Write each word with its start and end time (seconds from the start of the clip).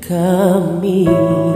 kami. 0.00 1.47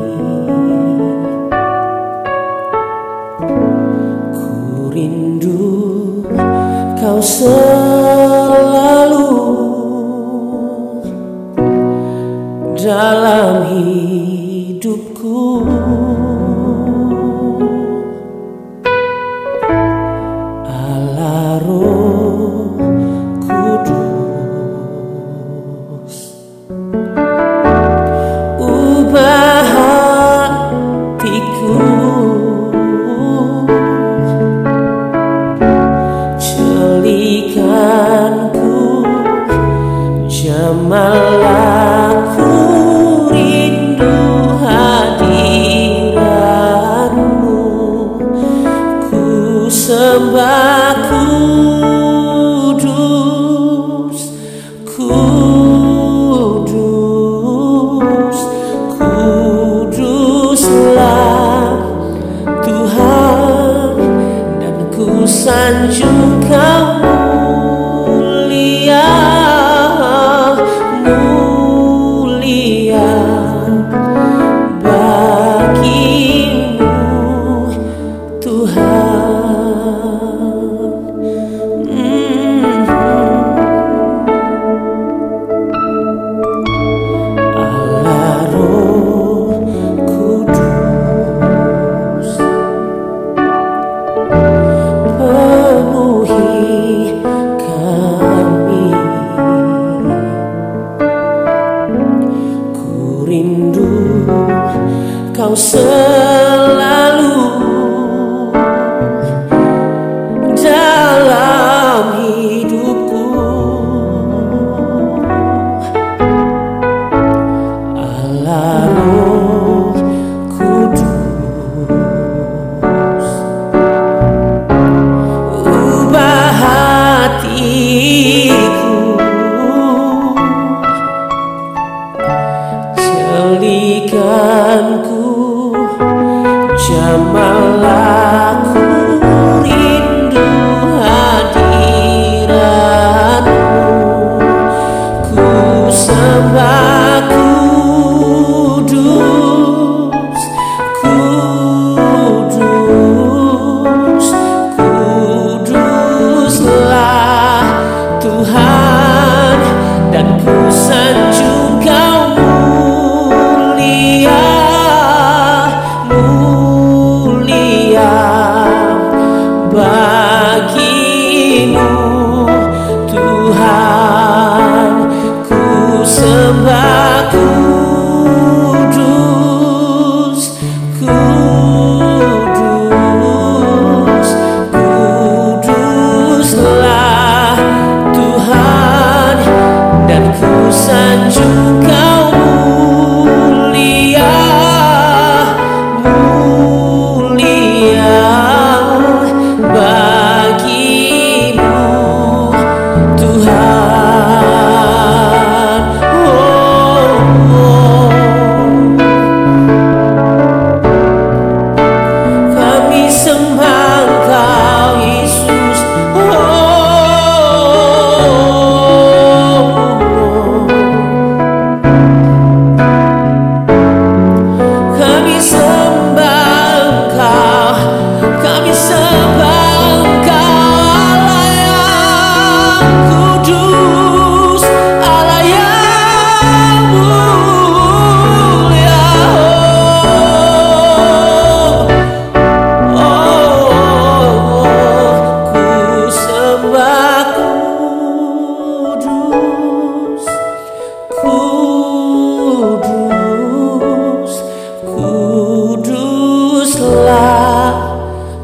of 40.72 40.88
my 40.88 41.18
life. 41.36 41.81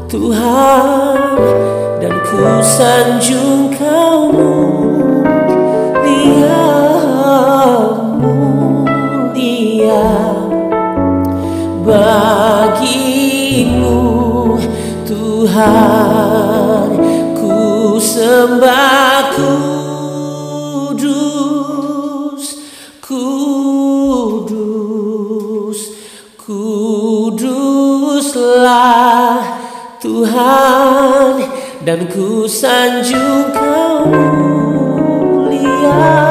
Tuhan 0.09 1.37
dan 2.01 2.15
ku 2.25 2.41
sanjung 2.65 3.69
kaumu 3.77 4.57
lihat 6.01 7.93
dia 9.37 10.33
bagimu 11.85 12.97
Tuhan 15.05 16.89
ku 17.37 18.01
sembah 18.01 18.88
Tuhan 29.99 31.43
dan 31.83 32.07
ku 32.07 32.47
sanjung 32.47 33.51
kau 33.51 34.07
lihat. 35.51 36.28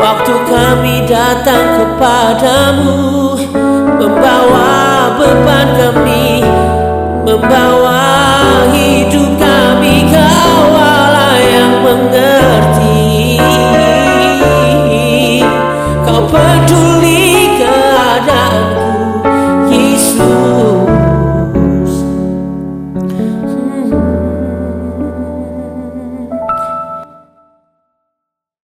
Waktu 0.00 0.32
kami 0.48 1.04
datang 1.04 1.76
kepadamu 1.76 3.36
Membawa 4.00 5.12
beban 5.20 5.68
kami 5.76 6.40
Membawa 7.28 8.00
hidup 8.72 9.36
kami 9.36 10.08
Kaulah 10.08 11.36
yang 11.36 11.84
mengerti. 11.84 13.36
Kau 16.08 16.24
peduli 16.32 16.79